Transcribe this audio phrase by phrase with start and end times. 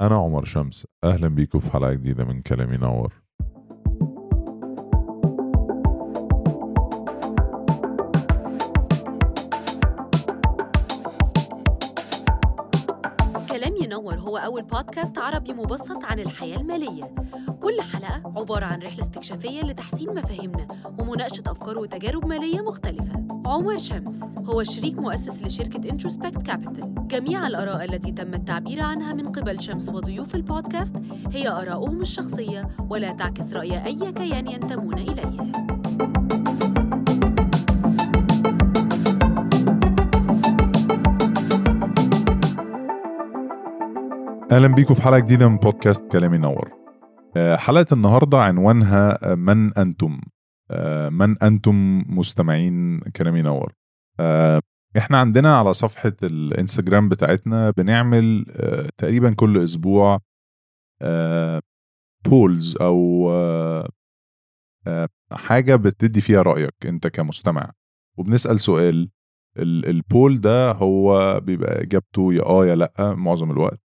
[0.00, 3.27] أنا عمر شمس أهلا بيكم في حلقة جديدة من كلامي نور.
[14.28, 17.14] هو أول بودكاست عربي مبسط عن الحياة المالية.
[17.62, 23.28] كل حلقة عبارة عن رحلة استكشافية لتحسين مفاهيمنا ومناقشة أفكار وتجارب مالية مختلفة.
[23.46, 29.32] عمر شمس هو شريك مؤسس لشركة Introspect Capital جميع الآراء التي تم التعبير عنها من
[29.32, 30.92] قبل شمس وضيوف البودكاست
[31.32, 35.52] هي آراؤهم الشخصية ولا تعكس رأي أي كيان ينتمون إليه
[44.58, 46.72] أهلا بيكم في حلقة جديدة من بودكاست كلامي نور.
[47.36, 50.20] آه، حلقة النهاردة عنوانها آه، من أنتم؟
[50.70, 53.72] آه، من أنتم مستمعين كلامي نور؟
[54.98, 58.44] إحنا عندنا على صفحة الإنستجرام بتاعتنا بنعمل
[58.98, 60.18] تقريبا كل أسبوع
[62.28, 63.88] بولز آه،
[65.32, 67.70] حاجة بتدي فيها رأيك أنت كمستمع.
[68.18, 69.10] وبنسأل سؤال
[69.58, 73.87] ال- البول ده هو بيبقى إجابته يا آه يا لأ معظم الوقت.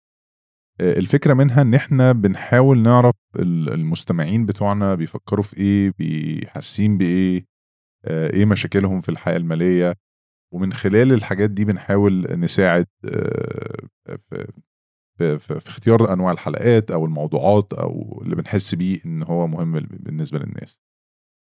[0.80, 7.46] الفكرة منها إن إحنا بنحاول نعرف ال- المستمعين بتوعنا بيفكروا في إيه بيحاسين بإيه
[8.04, 9.94] آه، إيه مشاكلهم في الحياة المالية.
[10.54, 13.76] ومن خلال الحاجات دي بنحاول نساعد آه،
[15.18, 20.78] في اختيار أنواع الحلقات أو الموضوعات أو اللي بنحس بيه إن هو مهم بالنسبة للناس.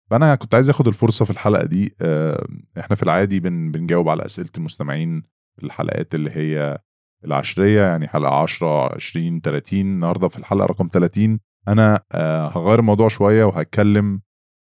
[0.10, 2.48] فأنا كنت عايز آخد الفرصة في الحلقة دي آه،
[2.80, 5.22] إحنا في العادي بن بنجاوب على أسئلة المستمعين
[5.58, 6.78] في الحلقات اللي هي
[7.26, 13.08] العشرية يعني حلقة 10 20 30 النهاردة في الحلقة رقم 30 أنا آه، هغير الموضوع
[13.08, 14.22] شوية وهتكلم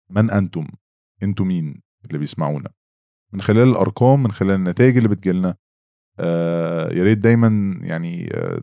[0.09, 0.67] من أنتم
[1.23, 2.69] أنتم مين اللي بيسمعونا؟
[3.33, 5.55] من خلال الأرقام من خلال النتائج اللي بتجيلنا.
[6.19, 8.61] آه، يا ريت دايما يعني آه،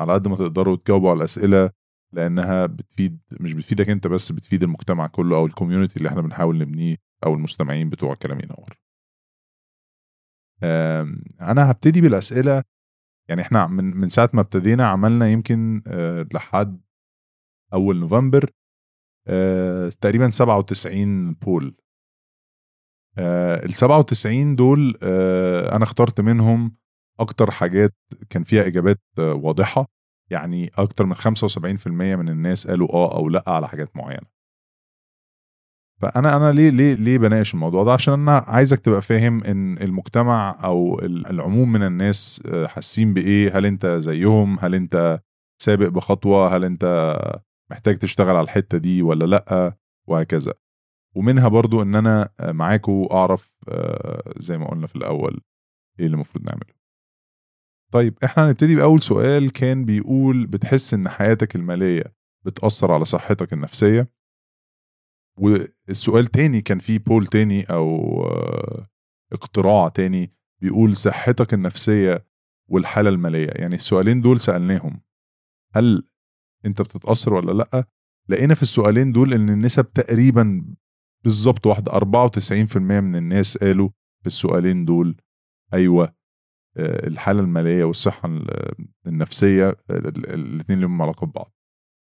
[0.00, 1.70] على قد ما تقدروا تجاوبوا على الأسئلة
[2.12, 6.96] لأنها بتفيد مش بتفيدك أنت بس بتفيد المجتمع كله أو الكوميونتي اللي إحنا بنحاول نبنيه
[7.26, 8.78] أو المستمعين بتوع كلام ينور.
[11.40, 12.62] أنا هبتدي بالأسئلة
[13.28, 16.80] يعني إحنا من من ساعة ما ابتدينا عملنا يمكن آه، لحد
[17.72, 18.50] أول نوفمبر
[19.28, 21.76] آه، تقريبا 97 بول
[23.18, 26.76] ال 97 دول آه، أنا اخترت منهم
[27.20, 27.92] أكتر حاجات
[28.30, 29.86] كان فيها إجابات آه، واضحة.
[30.30, 34.33] يعني أكتر من 75% من الناس قالوا آه أو لأ على حاجات معينة.
[36.04, 40.56] فأنا أنا ليه ليه ليه بناقش الموضوع ده؟ عشان أنا عايزك تبقى فاهم إن المجتمع
[40.64, 45.20] أو ال- العموم من الناس آه، حاسين بإيه؟ هل أنت زيهم؟ هل أنت
[45.62, 47.16] سابق بخطوة؟ هل أنت
[47.70, 49.76] محتاج تشتغل على الحتة دي ولا لأ؟
[50.08, 50.52] وهكذا.
[51.16, 55.40] ومنها برضو إن أنا آه، معاكو اعرف آه، زي ما قلنا في الأول
[56.00, 56.74] إيه اللي المفروض نعمله.
[57.92, 62.04] طيب إحنا هنبتدي بأول سؤال كان بيقول بتحس إن حياتك المالية
[62.46, 64.08] بتأثر على صحتك النفسية؟
[65.38, 68.88] والسؤال تاني كان فيه بول تاني أو آه،
[69.32, 72.26] اقتراع تاني بيقول صحتك النفسية
[72.70, 73.48] والحالة المالية.
[73.50, 75.00] يعني السؤالين دول سألناهم.
[75.74, 76.08] هل
[76.66, 77.84] أنت بتتأثر ولا لأ؟
[78.28, 80.64] لقينا في السؤالين دول إن النسب تقريبا
[81.24, 83.88] بالظبط واحدة 94% من الناس قالوا
[84.20, 85.16] في السؤالين دول
[85.74, 86.14] أيوه
[86.76, 88.74] آه، الحالة المالية والصحة ال-
[89.06, 91.53] النفسية الاثنين لهم علاقة ببعض.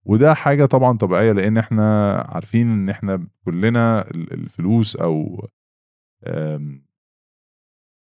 [0.08, 5.48] وده حاجة طبعا طبيعية لأن إحنا عارفين إن إحنا كلنا ال- الفلوس أو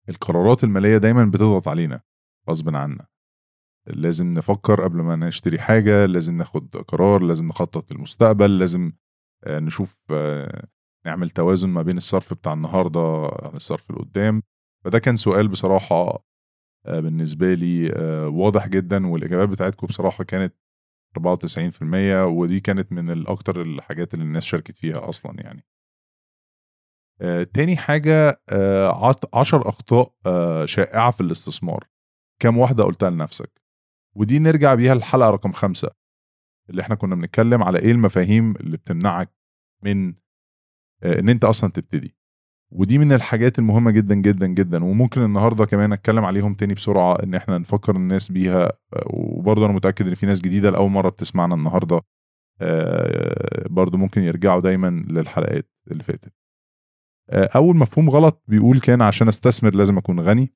[0.09, 2.01] القرارات المالية دايما بتضغط علينا
[2.51, 3.07] غصب عنا.
[3.87, 8.93] لازم نفكر قبل ما نشتري حاجة لازم ناخد قرار لازم نخطط للمستقبل لازم
[9.45, 10.67] آه، نشوف آه،
[11.07, 14.43] نعمل توازن ما بين الصرف بتاع النهارده عن الصرف اللي قدام
[14.85, 16.25] فده كان سؤال بصراحة
[16.87, 17.91] آه، بالنسبة لي
[18.29, 20.55] واضح جدا والإجابات بتاعتكم بصراحة كانت
[21.19, 25.65] 94% ودي كانت من الأكتر الحاجات اللي الناس شاركت فيها أصلا يعني.
[27.21, 31.89] آه، تاني حاجة آه، عشر أخطاء آه، شائعة في الاستثمار.
[32.43, 33.63] كم واحدة قلتها لنفسك؟
[34.17, 35.91] ودي نرجع بيها الحلقة رقم خمسة
[36.71, 39.31] اللي إحنا كنا بنتكلم على إيه المفاهيم اللي بتمنعك
[39.83, 40.15] من
[41.03, 42.17] آه، إن أنت أصلا تبتدي.
[42.73, 44.85] ودي من الحاجات المهمة جدا جدا جدا.
[44.85, 48.73] وممكن النهاردة كمان أتكلم عليهم تاني بسرعة إن إحنا نفكر الناس بيها.
[49.07, 52.01] وبرضه أنا متأكد إن في ناس جديدة لأول مرة بتسمعنا النهاردة.
[52.61, 56.33] آه، برضه ممكن يرجعوا دايما للحلقات اللي فاتت.
[57.31, 60.53] آه، أول مفهوم غلط بيقول كان عشان أستثمر لازم أكون غني.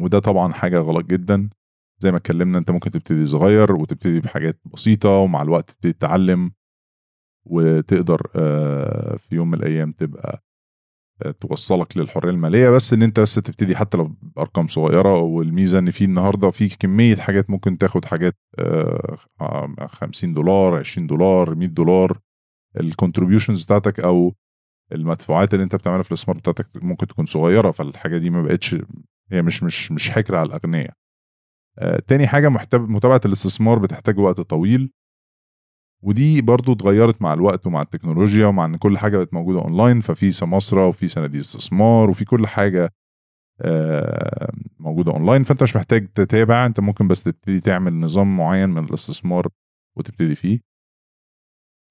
[0.00, 1.50] وده طبعا حاجة غلط جدا.
[1.98, 6.52] زي ما اتكلمنا أنت ممكن تبتدي صغير وتبتدي بحاجات بسيطة ومع الوقت تبتدي تتعلم.
[7.46, 10.42] وتقدر آه، في يوم من الأيام تبقى
[11.40, 16.04] توصلك للحرية المالية بس إن أنت بس تبتدي حتى لو بأرقام صغيرة والميزة إن في
[16.04, 22.18] النهارده في كمية حاجات ممكن تاخد حاجات آه، آه، 50 دولار 20 دولار 100 دولار.
[22.80, 24.34] ال contributions بتاعتك أو
[24.92, 28.76] المدفوعات اللي أنت بتعملها في الاستثمار بتاعتك ممكن تكون صغيرة فالحاجة دي ما بقتش
[29.32, 30.92] هي مش مش مش حكر على الأغنياء.
[31.78, 34.90] آه، تاني حاجة متابعة الاستثمار بتحتاج وقت طويل.
[36.02, 40.32] ودي برضو اتغيرت مع الوقت ومع التكنولوجيا ومع إن كل حاجة بقت موجودة اونلاين ففي
[40.32, 42.92] سماسرة وفي صناديق استثمار وفي كل حاجة
[43.60, 48.84] آه، موجودة اونلاين فأنت مش محتاج تتابع أنت ممكن بس تبتدي تعمل نظام معين من
[48.84, 49.48] الاستثمار
[49.96, 50.60] وتبتدي فيه.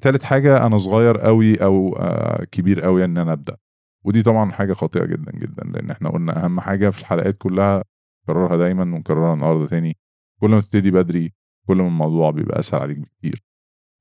[0.03, 3.57] تالت حاجة أنا صغير قوي أو آه، كبير قوي إن أنا أبدأ.
[4.05, 7.83] ودي طبعا حاجة خاطئة جدا جدا لأن إحنا قلنا أهم حاجة في الحلقات كلها
[8.23, 9.97] نكررها دايما ونكررها النهارده تاني.
[10.41, 11.33] كل ما تبتدي بدري
[11.67, 13.43] كل ما الموضوع بيبقى أسهل عليك بكتير.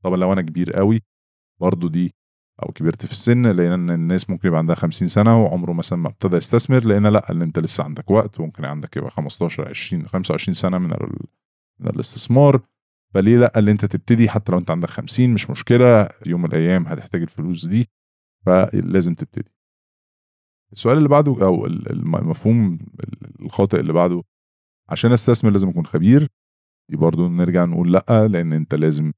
[0.04, 1.02] طبعا لو أنا كبير قوي
[1.60, 2.14] برضو دي
[2.62, 6.36] أو كبرت في السن لأن الناس ممكن يبقى عندها 50 سنة وعمره مثلا ما ابتدى
[6.36, 10.78] يستثمر لأن لأ إن أنت لسه عندك وقت وممكن عندك يبقى 15 20 25 سنة
[10.78, 11.26] من ال-
[11.80, 12.60] من الاستثمار.
[13.14, 16.86] فليه لأ؟ اللي أنت تبتدي حتى لو أنت عندك 50 مش مشكلة يوم من الأيام
[16.86, 17.88] هتحتاج الفلوس دي
[18.46, 19.52] فلازم تبتدي.
[20.72, 22.78] السؤال اللي بعده أو ال- الم- المفهوم
[23.40, 24.22] الخاطئ اللي بعده
[24.88, 26.28] عشان أستثمر لازم أكون خبير
[26.90, 29.12] دي برضو نرجع نقول لأ لأن أنت لازم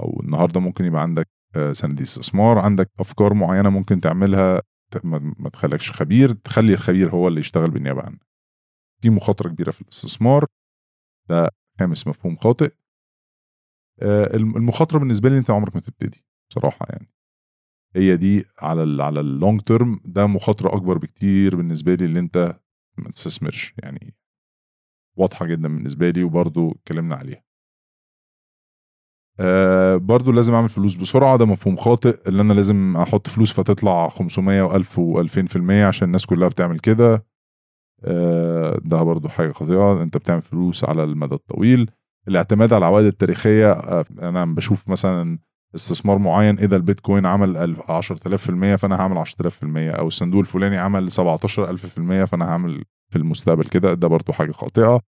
[0.00, 4.62] أو النهارده ممكن يبقى عندك آه، صناديق استثمار عندك أفكار معينة ممكن تعملها
[5.04, 8.20] ما تخليكش خبير تخلي الخبير هو اللي يشتغل بالنيابة عنك.
[9.02, 10.46] في مخاطرة كبيرة في الاستثمار.
[11.28, 11.48] ده
[11.80, 12.72] خامس مفهوم خاطئ.
[14.02, 17.08] آه، الم- المخاطرة بالنسبة لي أنت عمرك ما تبتدي بصراحة يعني.
[17.96, 22.60] هي دي على ال على اللونج تيرم ده مخاطرة أكبر بكتير بالنسبة لي اللي أنت
[22.98, 24.14] ما تستثمرش يعني.
[25.16, 27.44] واضحة جدا بالنسبة لي وبرضو اتكلمنا عليها.
[29.40, 30.94] آه برضو لازم أعمل فلوس.
[30.94, 36.26] بسرعة ده مفهوم خاطئ اللي أنا لازم أحط فلوس فتطلع 500 و1000 و2000% عشان الناس
[36.26, 37.24] كلها بتعمل كده.
[38.04, 40.02] آه ده برضو حاجة خاطئة.
[40.02, 41.90] أنت بتعمل فلوس على المدى الطويل.
[42.28, 45.38] الاعتماد على العوائد التاريخية آه أنا بشوف مثلا
[45.74, 52.24] استثمار معين إذا البيتكوين عمل 1000 10000% فأنا هعمل 10000% أو الصندوق الفلاني عمل 17000%
[52.24, 53.94] فأنا هعمل في المستقبل كده.
[53.94, 55.00] ده برضو حاجة خاطئة.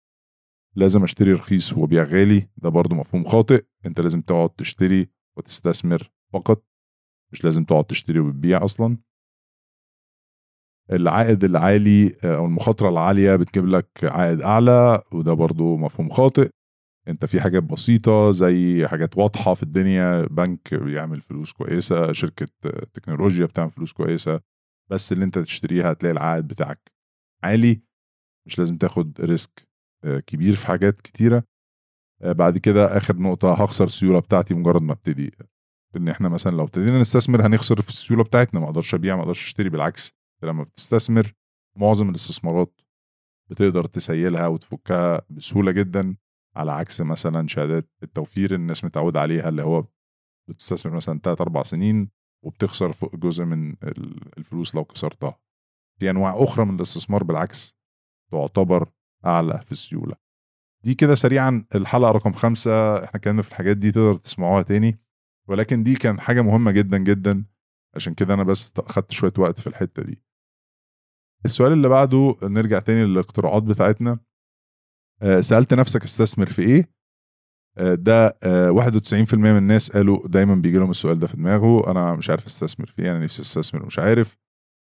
[0.76, 3.64] لازم اشتري رخيص وابيع غالي ده برضو مفهوم خاطئ.
[3.86, 6.64] انت لازم تقعد تشتري وتستثمر فقط.
[7.32, 8.98] مش لازم تقعد تشتري وتبيع أصلا.
[10.92, 16.50] العائد العالي آه، أو المخاطرة العالية بتجيب لك عائد أعلى وده برضو مفهوم خاطئ.
[17.08, 22.46] انت في حاجات بسيطة زي حاجات واضحة في الدنيا بنك بيعمل فلوس كويسة شركة
[22.94, 24.40] تكنولوجيا بتعمل فلوس كويسة
[24.90, 26.92] بس اللي انت تشتريها هتلاقي العائد بتاعك
[27.44, 27.82] عالي.
[28.46, 29.69] مش لازم تاخد ريسك.
[30.26, 31.44] كبير في حاجات كتيرة.
[32.22, 35.34] آه، بعد كده آخر نقطة هخسر السيولة بتاعتي مجرد ما ابتدي.
[35.96, 38.60] إن إحنا مثلا لو ابتدينا نستثمر هنخسر في السيولة بتاعتنا.
[38.60, 39.68] ما أقدرش أبيع ما أقدرش أشتري.
[39.68, 40.12] بالعكس
[40.42, 41.32] لما بتستثمر
[41.76, 42.80] معظم الاستثمارات
[43.50, 46.16] بتقدر تسيلها وتفكها بسهولة جدا.
[46.56, 49.84] على عكس مثلا شهادات التوفير الناس متعودة عليها اللي هو
[50.48, 52.10] بتستثمر مثلا 3 4 سنين
[52.44, 55.38] وبتخسر فوق جزء من ال- الفلوس لو كسرتها.
[56.00, 57.24] في أنواع أخرى من الاستثمار.
[57.24, 57.74] بالعكس
[58.32, 58.88] تعتبر
[59.26, 60.14] أعلى في السيولة.
[60.84, 62.96] دي كده سريعا الحلقة رقم خمسة.
[63.04, 64.98] إحنا اتكلمنا في الحاجات دي تقدر تسمعوها تاني.
[65.48, 67.44] ولكن دي كان حاجة مهمة جدا جدا.
[67.94, 70.22] عشان كده أنا بس خدت شوية وقت في الحتة دي.
[71.44, 74.18] السؤال اللي بعده نرجع تاني للاقتراعات بتاعتنا.
[75.22, 76.90] آه، سألت نفسك استثمر في إيه؟
[77.78, 81.90] آه، ده آه، 91% من الناس قالوا دايما بيجي لهم السؤال ده في دماغه.
[81.90, 84.36] أنا مش عارف أستثمر في إيه أنا نفسي أستثمر ومش عارف.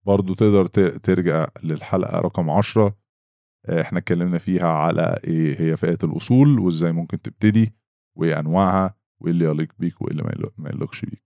[0.06, 0.68] برضو تقدر
[0.98, 2.96] ترجع للحلقة رقم 10 آه،
[3.66, 7.74] إحنا اتكلمنا فيها على إيه هي فئات الأصول وإزاي ممكن تبتدي
[8.18, 11.24] وايه انواعها وإيه اللي يليق بيك وإيه اللي ما يليق- ما يليقش بيك.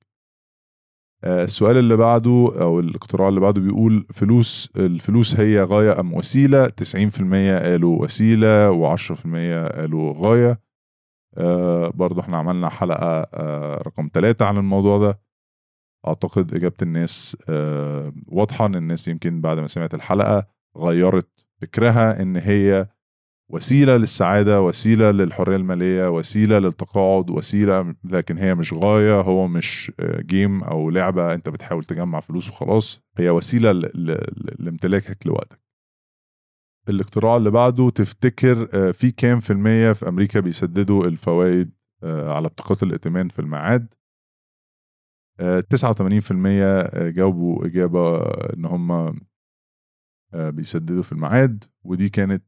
[1.23, 6.67] آه، السؤال اللي بعده أو الاقتراع اللي بعده بيقول فلوس الفلوس هي غاية أم وسيلة؟
[6.69, 10.61] 90% قالوا وسيلة و10% قالوا غاية.
[11.37, 15.19] آه، برضو إحنا عملنا حلقة آه، رقم ثلاثة عن الموضوع ده.
[16.07, 20.47] أعتقد إجابة الناس آه، واضحة إن الناس يمكن بعد ما سمعت الحلقة
[20.77, 21.29] غيرت
[21.61, 22.87] فكرها إن هي
[23.51, 30.21] وسيلة للسعادة وسيلة للحرية المالية وسيلة للتقاعد وسيلة لكن هي مش غاية هو مش آه،
[30.21, 33.01] جيم أو لعبة أنت بتحاول تجمع فلوس وخلاص.
[33.17, 33.71] هي وسيلة
[34.59, 35.61] لامتلاكك لوقتك.
[36.89, 41.71] الاقتراع اللي بعده تفتكر آه، في كام في المية في أمريكا بيسددوا الفوائد
[42.03, 43.93] آه، على بطاقات الائتمان في الميعاد؟
[45.39, 48.17] آه، 89% جاوبوا إجابة
[48.53, 49.15] إن هم آه،
[50.33, 52.43] بيسددوا في الميعاد ودي كانت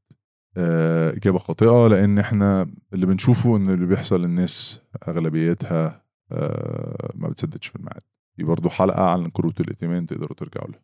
[0.58, 7.68] آه، إجابة خاطئة لأن إحنا اللي بنشوفه إن اللي بيحصل للناس أغلبيتها آه، ما بتسددش
[7.68, 8.02] في الميعاد.
[8.38, 10.82] دي برضو حلقة عن كروت الائتمان تقدروا ترجعوا لها.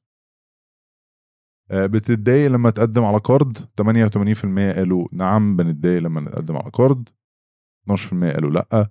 [1.72, 7.10] آه، بتتضايق لما تقدم على card؟ 88% قالوا نعم بنتضايق لما نقدم على card.
[7.90, 8.90] 12% قالوا لأ.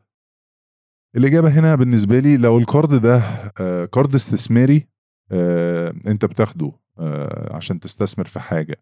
[1.17, 3.17] الإجابة هنا بالنسبة لي لو ال card ده
[3.61, 4.89] آه، كارد استثماري
[5.33, 8.77] آه، أنت بتاخده آه، عشان تستثمر في حاجة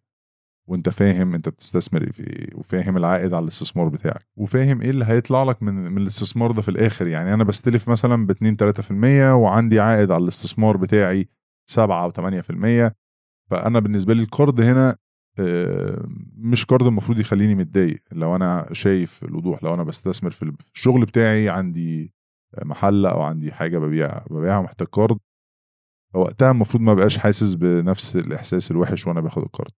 [0.69, 5.43] وانت فاهم انت بتستثمر في إيه وفاهم العائد على الاستثمار بتاعك وفاهم إيه اللي هيطلع
[5.43, 7.07] لك من من الاستثمار ده في الآخر.
[7.07, 11.29] يعني أنا بستلف مثلا ب 2 3% وعندي عائد على الاستثمار بتاعي
[11.71, 12.95] 7 أو 8%
[13.51, 14.97] فأنا بالنسبة لي القرض هنا
[15.41, 18.03] آه، مش قرض المفروض يخليني متضايق.
[18.13, 22.13] لو أنا شايف الوضوح لو أنا بستثمر في الشغل بتاعي عندي
[22.65, 25.19] محل أو عندي حاجة ببيع ببيعها ومحتاج قرض
[26.17, 29.71] فوقتها المفروض ما بقاش حاسس بنفس الإحساس الوحش وأنا باخد القرض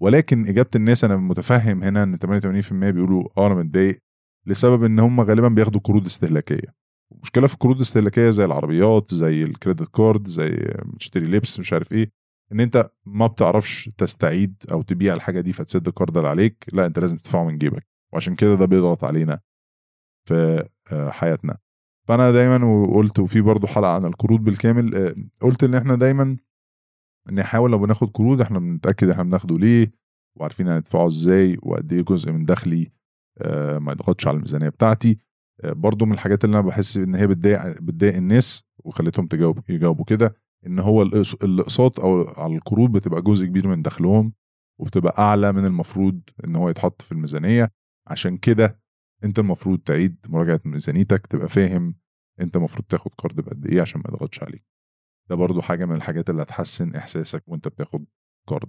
[0.00, 3.98] ولكن إجابة الناس أنا متفهم هنا إن 88% بيقولوا آه أنا متضايق
[4.46, 6.74] لسبب إن هم غالبا بياخدوا قروض استهلاكية.
[7.12, 12.10] المشكلة في القروض الاستهلاكية زي العربيات زي الكريدت كارد زي تشتري لبس مش عارف إيه
[12.52, 16.98] إن أنت ما بتعرفش تستعيد أو تبيع الحاجة دي فتسد القرض اللي عليك لا أنت
[16.98, 19.40] لازم تدفعه من جيبك وعشان كده ده بيضغط علينا
[20.28, 21.56] في آه، حياتنا.
[22.08, 26.36] فأنا دايما وقلت وفي برضو حلقة عن القروض بالكامل آه، قلت إن إحنا دايما
[27.32, 29.92] نحاول لو بناخد قروض إحنا بنتأكد إحنا بناخده ليه
[30.36, 32.92] وعارفين هندفعه إزاي وقد إيه جزء من دخلي
[33.38, 35.18] آه، ما يضغطش على الميزانية بتاعتي.
[35.64, 40.04] آه، برضو من الحاجات اللي أنا بحس إن هي بتضايق بتضايق الناس وخليتهم تجاوب يجاوبوا
[40.04, 40.34] كده
[40.66, 44.32] إن هو الأقساط أو على القروض بتبقى جزء كبير من دخلهم
[44.80, 47.70] وبتبقى أعلى من المفروض إن هو يتحط في الميزانية.
[48.06, 48.78] عشان كده
[49.24, 51.94] انت المفروض تعيد مراجعة ميزانيتك تبقى فاهم
[52.40, 54.64] انت المفروض تاخد قرض بقد إيه عشان ما يضغطش عليك.
[55.30, 58.04] ده برضو حاجة من الحاجات اللي هتحسن احساسك وانت بتاخد
[58.46, 58.68] قرض.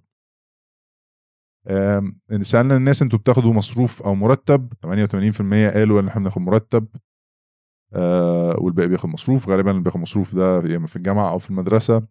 [1.68, 6.88] آم، سألنا الناس أنتوا بتاخدوا مصروف أو مرتب 88% قالوا ان إحنا بناخد مرتب.
[7.94, 11.50] آه والباقي بياخد مصروف غالبا اللي بياخد مصروف ده يا إما في الجامعة أو في
[11.50, 12.08] المدرسة.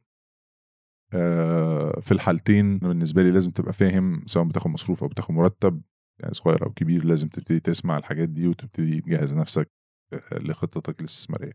[1.15, 5.83] آه في الحالتين بالنسبة لي لازم تبقى فاهم سواء بتاخد مصروف أو بتاخد مرتب.
[6.21, 9.71] يعني صغير أو كبير لازم تبتدي تسمع الحاجات دي وتبتدي تجهز نفسك
[10.13, 11.53] آه، لخطتك الاستثمارية.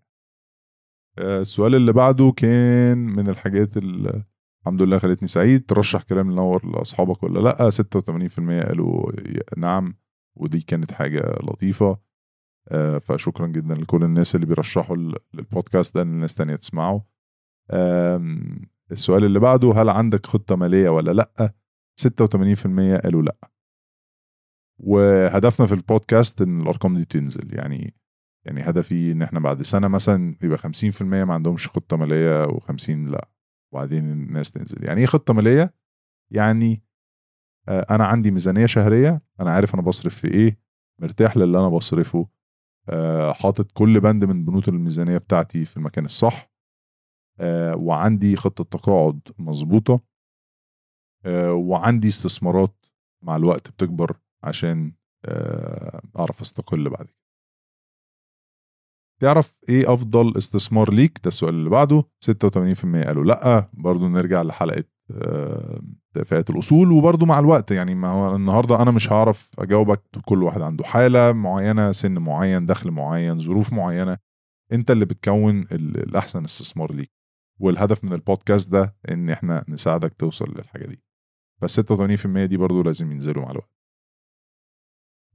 [1.19, 4.23] آه، السؤال اللي بعده كان من الحاجات اللي
[4.61, 5.65] الحمد لله خلتني سعيد.
[5.65, 9.11] ترشح كلام منور لأصحابك ولا لأ؟ 86% قالوا
[9.57, 9.95] نعم
[10.35, 11.97] ودي كانت حاجة لطيفة.
[12.69, 17.05] آه، فشكرا جدا لكل الناس اللي بيرشحوا ال- البودكاست ده للناس تانية تسمعه.
[18.91, 21.53] السؤال اللي بعده هل عندك خطة مالية ولا لأ؟
[22.01, 23.50] 86% قالوا لأ.
[24.83, 27.55] وهدفنا في البودكاست إن الأرقام دي تنزل.
[27.55, 27.93] يعني
[28.45, 33.29] يعني هدفي إن إحنا بعد سنة مثلا يبقى 50% ما عندهمش خطة مالية و50 لا
[33.73, 34.83] وبعدين الناس تنزل.
[34.83, 35.73] يعني إيه خطة مالية؟
[36.31, 36.83] يعني
[37.69, 40.59] آه، أنا عندي ميزانية شهرية أنا عارف أنا بصرف في إيه
[41.01, 42.27] مرتاح للي أنا بصرفه
[42.89, 46.51] آه، حاطط كل بند من بنود الميزانية بتاعتي في المكان الصح
[47.39, 50.01] آه، وعندي خطة تقاعد مظبوطة
[51.49, 52.85] وعندي استثمارات
[53.23, 54.17] مع الوقت بتكبر.
[54.43, 54.93] عشان
[55.25, 57.15] آه، أعرف أستقل بعد كده.
[59.21, 62.03] تعرف إيه أفضل استثمار ليك؟ ده السؤال اللي بعده.
[62.25, 63.69] 86% قالوا لأ.
[63.73, 65.81] برضو نرجع لحلقة آه،
[66.25, 66.91] فئات الأصول.
[66.91, 70.01] وبرضو مع الوقت يعني ما هو النهارده أنا مش هعرف أجاوبك.
[70.25, 74.17] كل واحد عنده حالة معينة سن معين دخل معين ظروف معينة.
[74.71, 77.11] أنت اللي بتكون ال- الأحسن استثمار ليك.
[77.59, 81.03] والهدف من البودكاست ده إن إحنا نساعدك توصل للحاجة دي.
[81.61, 83.80] بس 86% دي برضو لازم ينزلوا مع الوقت.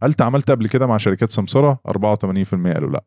[0.03, 3.05] هل تعاملت قبل كده مع شركات سمسرة؟ 84% قالوا لا.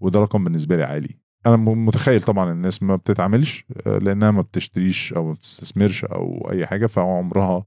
[0.00, 1.18] وده رقم بالنسبة لي عالي.
[1.46, 6.66] أنا متخيل طبعا الناس ما بتتعاملش آه، لأنها ما بتشتريش أو ما بتستثمرش أو أي
[6.66, 7.64] حاجة فعمرها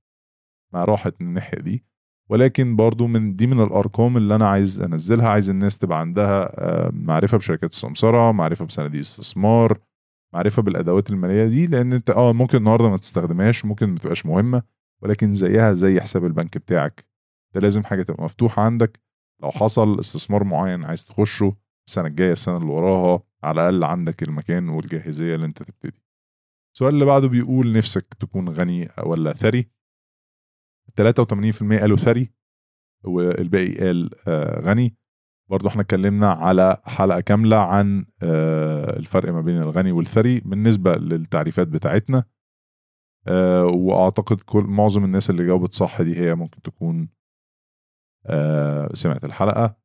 [0.74, 1.83] ما راحت من الناحية دي.
[2.29, 6.91] ولكن برضو من دي من الأرقام اللي أنا عايز أنزلها عايز الناس تبقى عندها آه،
[6.93, 9.79] معرفة بشركات السمسرة معرفة بصناديق استثمار
[10.33, 11.67] معرفة بالأدوات المالية دي.
[11.67, 14.63] لأن أنت آه ممكن النهارده ما تستخدمهاش ممكن ما تبقاش مهمة
[15.01, 17.12] ولكن زيها زي حساب البنك بتاعك.
[17.55, 19.01] ده لازم حاجة تبقى مفتوحة عندك.
[19.41, 21.55] لو حصل استثمار معين عايز تخشه
[21.88, 26.01] السنة الجاية السنة اللي وراها على الأقل عندك المكان والجاهزية اللي أنت تبتدي.
[26.75, 29.69] السؤال اللي بعده بيقول نفسك تكون غني ولا ثري؟
[31.01, 32.33] 83% قالوا ثري
[33.03, 34.98] والباقي قال آه غني.
[35.50, 41.67] برضو إحنا اتكلمنا على حلقة كاملة عن آه الفرق ما بين الغني والثري بالنسبة للتعريفات
[41.67, 42.24] بتاعتنا.
[43.27, 47.10] آه وأعتقد كل معظم الناس اللي جاوبت صح دي هي ممكن تكون
[48.94, 49.75] سمعت الحلقة.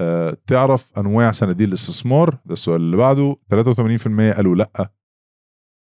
[0.00, 3.36] آه تعرف أنواع صناديق الاستثمار؟ ده السؤال اللي بعده.
[3.50, 4.92] 83% قالوا لأ.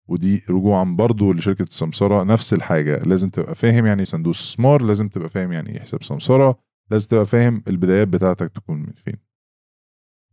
[0.08, 2.22] ودي رجوعا برضو لشركة السمسرة.
[2.24, 2.98] نفس الحاجة.
[2.98, 6.58] لازم تبقى فاهم يعني صندوق استثمار لازم تبقى فاهم يعني إيه حساب سمسرة.
[6.90, 9.16] لازم تبقى فاهم البدايات بتاعتك تكون من فين.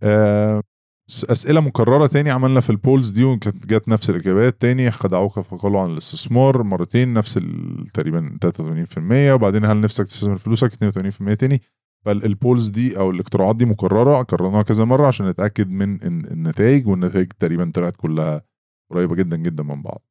[0.03, 0.61] آه
[1.09, 2.07] أسئلة مكررة.
[2.07, 4.61] تاني عملنا في ال polls دي وكانت جت نفس الإجابات.
[4.61, 7.39] تاني خدعوك فقالوا عن الاستثمار مرتين نفس
[7.93, 11.61] تقريبا 83% وبعدين هل نفسك تستثمر فلوسك؟ 82% تاني.
[12.05, 16.87] فال polls دي أو الاقتراعات دي مكررة كررناها كذا مرة عشان نتأكد من الن- النتائج.
[16.87, 18.41] والنتائج تقريبا طلعت كلها
[18.91, 20.01] قريبة جدا جدا من بعض.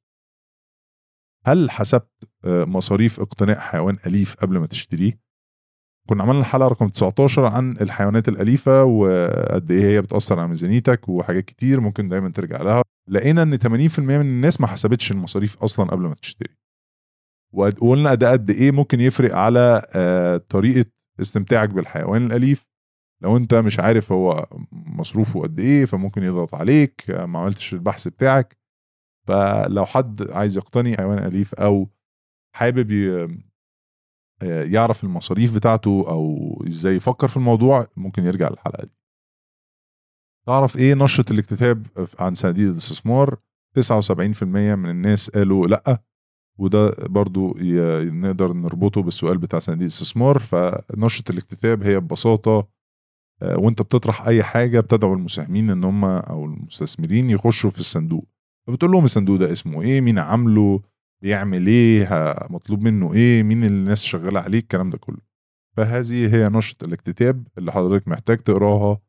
[1.47, 2.09] هل حسبت
[2.45, 5.24] آه، مصاريف اقتناء حيوان أليف قبل ما تشتريه؟
[6.09, 11.45] كنا عملنا الحلقة رقم 19 عن الحيوانات الأليفة وقد إيه هي بتأثر على ميزانيتك وحاجات
[11.45, 12.83] كتير ممكن دايما ترجع لها.
[13.09, 16.55] لقينا إن 80% من الناس ما حسبتش المصاريف أصلا قبل ما تشتري.
[17.53, 22.65] وقلنا ده قد إيه ممكن يفرق على آه، طريقة استمتاعك بالحيوان الأليف.
[23.23, 28.57] لو أنت مش عارف هو مصروفه قد إيه فممكن يضغط عليك ما عملتش البحث بتاعك.
[29.29, 31.89] فلو حد عايز يقتني حيوان أليف أو
[32.57, 32.91] حابب
[34.43, 38.93] يعرف المصاريف بتاعته أو إزاي يفكر في الموضوع ممكن يرجع للحلقة دي.
[40.47, 41.87] تعرف إيه نشرة الاكتتاب
[42.19, 43.37] عن صناديق الاستثمار؟
[43.79, 46.03] 79% من الناس قالوا لأ
[46.59, 47.55] وده برضو
[48.03, 50.39] نقدر نربطه بالسؤال بتاع صناديق الاستثمار.
[50.39, 52.69] فنشرة الاكتتاب هي ببساطة
[53.43, 58.29] آه، وأنت بتطرح أي حاجة بتدعو المساهمين إن هم أو المستثمرين يخشوا في الصندوق.
[58.67, 60.81] فبتقول لهم الصندوق ده اسمه إيه؟ مين عامله؟
[61.23, 62.09] بيعمل إيه
[62.51, 65.21] مطلوب منه إيه مين الناس شغالة عليه الكلام ده كله.
[65.77, 69.01] فهذه هي نشرة الاكتتاب اللي حضرتك محتاج تقراها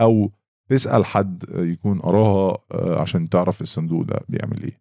[0.00, 0.32] أو
[0.70, 4.80] تسأل حد يكون قراها آه، عشان تعرف الصندوق ده بيعمل إيه.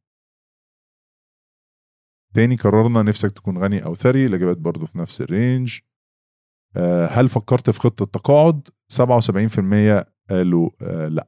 [2.33, 5.79] تاني قررنا نفسك تكون غني أو ثري الإجابات برضو في نفس ال range.
[6.75, 10.69] آه، هل فكرت في خطة تقاعد؟ 77% قالوا
[11.09, 11.27] لأ.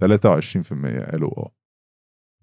[0.00, 1.52] 23% قالوا آه.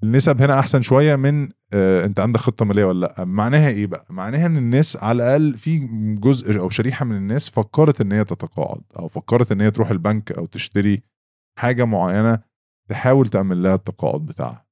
[0.03, 3.25] النسب هنا أحسن شوية من آه أنت عندك خطة مالية ولا لأ.
[3.25, 5.77] معناها إيه بقى؟ معناها إن الناس على الأقل في
[6.19, 10.31] جزء أو شريحة من الناس فكرت إن هي تتقاعد أو فكرت إن هي تروح البنك
[10.31, 11.03] أو تشتري
[11.59, 12.39] حاجة معينة
[12.89, 14.65] تحاول تعمل لها التقاعد بتاعها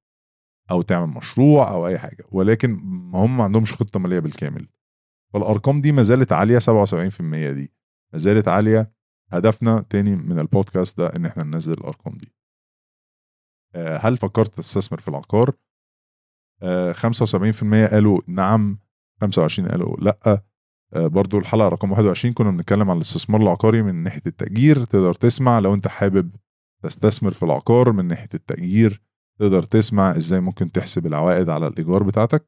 [0.72, 2.25] أو تعمل مشروع أو أي حاجة.
[2.32, 2.72] ولكن
[3.13, 4.68] هم ما عندهمش خطة مالية بالكامل.
[5.34, 6.63] فالأرقام دي ما زالت عالية 77%
[7.53, 7.72] دي.
[8.13, 8.92] ما زالت عالية
[9.32, 12.34] هدفنا تاني من البودكاست ده إن إحنا ننزل الأرقام دي.
[13.75, 15.53] هل فكرت تستثمر في العقار؟
[16.64, 18.79] آه، 75% قالوا نعم
[19.22, 20.44] 25 قالوا لأ.
[20.94, 25.59] آه، برضو الحلقة رقم 21 كنا بنتكلم عن الاستثمار العقاري من ناحية التأجير تقدر تسمع
[25.59, 26.36] لو أنت حابب
[26.83, 29.01] تستثمر في العقار من ناحية التأجير
[29.40, 32.48] تقدر تسمع إزاي ممكن تحسب العوائد على الإيجار بتاعتك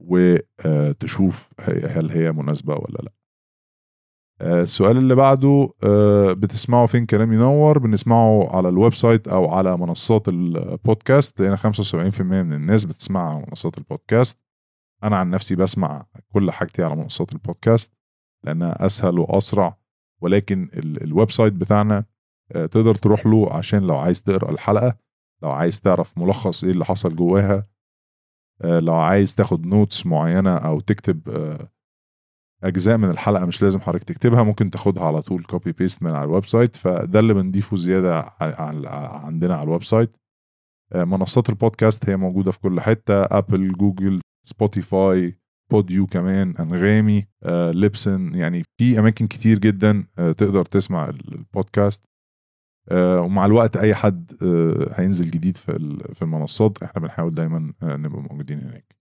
[0.00, 3.10] وتشوف هل هي مناسبة ولا لأ.
[3.10, 3.25] آه،
[4.42, 10.28] السؤال اللي بعده آه، بتسمعوا فين كلام ينور؟ بنسمعه على ال website أو على منصات
[10.28, 14.38] البودكاست لقينا 75% من الناس بتسمعها على منصات البودكاست.
[15.04, 17.92] أنا عن نفسي بسمع كل حاجتي على منصات البودكاست
[18.44, 19.76] لأنها أسهل وأسرع
[20.22, 22.04] ولكن ال- ال website بتاعنا
[22.52, 24.96] آه، تقدر تروح له عشان لو عايز تقرأ الحلقة
[25.42, 27.66] لو عايز تعرف ملخص إيه اللي حصل جواها
[28.62, 31.68] آه، لو عايز تاخد notes معينة أو تكتب آه،
[32.64, 36.24] أجزاء من الحلقة مش لازم حضرتك تكتبها ممكن تاخدها على طول copy paste من على
[36.24, 40.16] ال website فده اللي بنضيفه زيادة عندنا على ال website.
[40.92, 45.38] آه، منصات البودكاست هي موجودة في كل حتة Apple Google Spotify
[45.70, 52.02] بوديو كمان أنغامي آه، Libsyn يعني في أماكن كتير جدا آه، تقدر تسمع ال- البودكاست.
[52.88, 57.72] آه، ومع الوقت أي حد آه، هينزل جديد في ال- في المنصات إحنا بنحاول دايما
[57.82, 58.84] آه، نبقى موجودين هناك.
[58.92, 58.95] آه،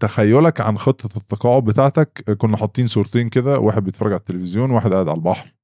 [0.00, 2.24] تخيلك عن خطة التقاعد بتاعتك.
[2.28, 5.54] آه، كنا حاطين صورتين كده واحد بيتفرج على التلفزيون واحد قاعد على البحر.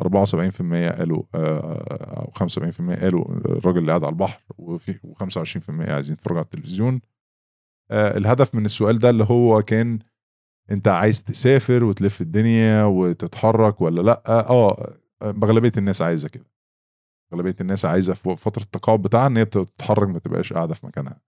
[0.00, 6.38] 74% قالوا آه، أو 75% قالوا الراجل اللي قاعد على البحر وفي و25% عايزين يتفرجوا
[6.38, 7.00] على التلفزيون.
[7.90, 9.98] آه، الهدف من السؤال ده اللي هو كان
[10.70, 16.46] انت عايز تسافر وتلف الدنيا وتتحرك ولا لأ؟ آه أغلبية الناس عايزة كده.
[17.32, 21.20] أغلبية الناس عايزة في فترة التقاعد بتاعها إن هي تتحرك ما تبقاش قاعدة في مكانها.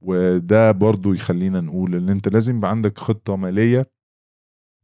[0.00, 3.90] وده برضو يخلينا نقول إن أنت لازم يبقى عندك خطة مالية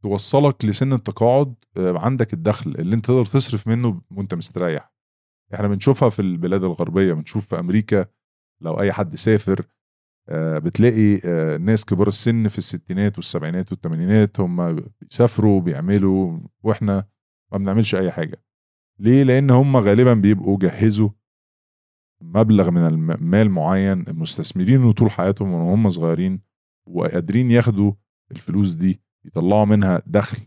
[0.03, 4.93] توصلك لسن التقاعد آه، عندك الدخل اللي أنت تقدر تصرف منه وأنت مستريح.
[5.53, 8.05] إحنا بنشوفها في البلاد الغربية بنشوف في أمريكا
[8.61, 9.65] لو أي حد سافر
[10.29, 17.07] آه، بتلاقي آه، ناس كبار السن في الستينات والسبعينات والثمانينات هم بيسافروا بيعملوا وإحنا
[17.51, 18.43] ما بنعملش أي حاجة.
[18.99, 21.09] ليه؟ لأن هم غالبا بيبقوا جهزوا
[22.33, 26.41] مبلغ من المال معين مستثمرينه طول حياتهم وهم صغيرين
[26.87, 27.93] وقادرين ياخدوا
[28.31, 30.37] الفلوس دي يطلعوا منها دخل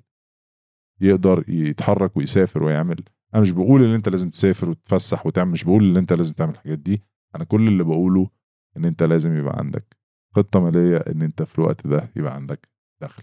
[1.00, 3.04] يقدر يتحرك ويسافر ويعمل.
[3.34, 6.52] أنا مش بقول إن أنت لازم تسافر وتتفسح وتعمل مش بقول إن أنت لازم تعمل
[6.52, 7.02] الحاجات دي.
[7.34, 8.30] أنا كل اللي بقوله
[8.76, 9.96] إن أنت لازم يبقى عندك
[10.36, 12.68] خطة مالية إن أنت في الوقت ده يبقى عندك
[13.02, 13.22] دخل.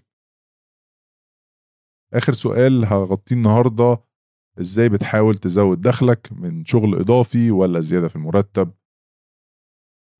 [2.13, 4.03] آخر سؤال هغطيه النهارده
[4.59, 8.71] إزاي بتحاول تزود دخلك من شغل إضافي ولا زيادة في المرتب؟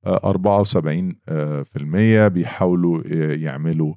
[0.06, 3.94] آه، 74 آه، في المية بيحاولوا آه، يعملوا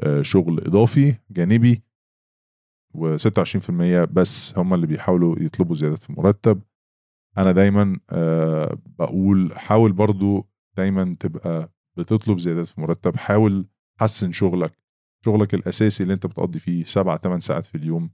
[0.00, 1.82] آه، شغل إضافي جانبي
[2.94, 6.62] و26% بس هم اللي بيحاولوا يطلبوا زيادة في المرتب.
[7.38, 13.66] أنا دايما آه، بقول حاول برضو دايما تبقى بتطلب زيادات في مرتب حاول
[14.00, 14.78] حسن شغلك
[15.24, 18.10] شغلك الأساسي اللي أنت بتقضي فيه 7 8 ساعات في اليوم.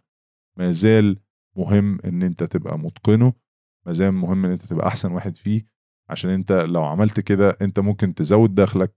[0.58, 1.18] ما زال
[1.56, 3.32] مهم إن أنت تبقى متقنه
[3.86, 5.66] ما زال مهم إن أنت تبقى أحسن واحد فيه.
[6.08, 8.94] عشان أنت لو عملت كده أنت ممكن تزود دخلك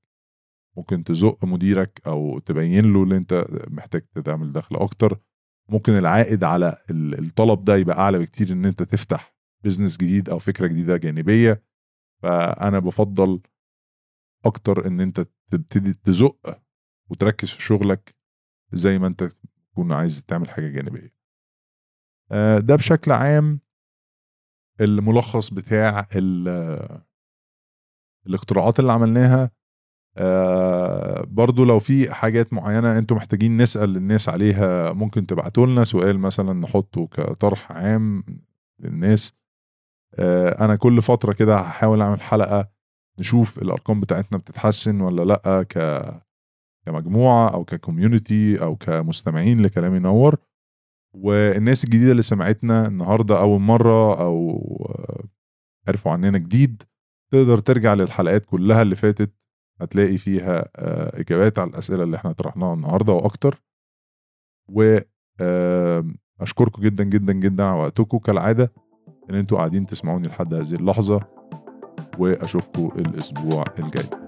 [0.77, 5.19] ممكن تزق مديرك أو تبين له ان أنت محتاج تعمل دخل أكتر.
[5.69, 10.39] ممكن العائد على ال- الطلب ده يبقى أعلى بكتير إن أنت تفتح بزنس جديد أو
[10.39, 11.63] فكرة جديدة جانبية.
[12.23, 13.41] فأنا بفضل
[14.45, 16.61] أكتر إن أنت تبتدي تزق
[17.09, 18.15] وتركز في شغلك
[18.73, 19.23] زي ما أنت
[19.71, 21.14] تكون عايز تعمل حاجة جانبية.
[22.59, 23.59] ده بشكل عام
[24.81, 27.01] الملخص بتاع ال-
[28.27, 29.51] الاختراعات اللي عملناها.
[30.17, 36.19] آه، برضو لو في حاجات معينة أنتوا محتاجين نسأل الناس عليها ممكن تبعتوا لنا سؤال
[36.19, 38.23] مثلا نحطه كطرح عام
[38.79, 39.33] للناس.
[40.15, 42.69] آه، أنا كل فترة كده هحاول أعمل حلقة
[43.19, 45.63] نشوف الأرقام بتاعتنا بتتحسن ولا لأ
[46.85, 50.37] كمجموعة أو ككوميونتي أو كمستمعين لكلام ينور.
[51.17, 54.49] والناس الجديدة اللي سمعتنا النهاردة اول مرة أو
[54.89, 55.23] آه،
[55.87, 56.83] عرفوا عننا جديد
[57.31, 59.33] تقدر ترجع للحلقات كلها اللي فاتت
[59.81, 63.61] هتلاقي فيها آه، إجابات على الأسئلة اللي إحنا طرحناها النهارده وأكتر.
[64.69, 64.97] و
[66.41, 68.71] أشكركم جدا جدا جدا على وقتكم كالعادة
[69.29, 71.21] إن أنتوا قاعدين تسمعوني لحد هذه اللحظة
[72.19, 74.24] وأشوفكم الأسبوع الجاي.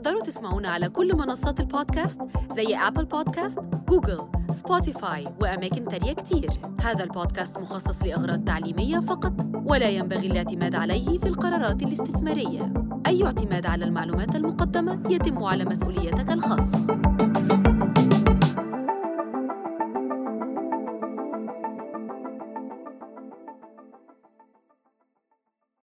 [0.00, 2.18] تقدروا تسمعونا على كل منصات البودكاست
[2.52, 3.58] زي Apple Podcasts،
[3.88, 6.50] Google، Spotify وأماكن تانية كتير.
[6.82, 9.32] هذا البودكاست مخصص لأغراض تعليمية فقط
[9.66, 12.72] ولا ينبغي الاعتماد عليه في القرارات الاستثمارية.
[13.06, 17.09] أي اعتماد على المعلومات المقدمة يتم على مسؤوليتك الخاصة.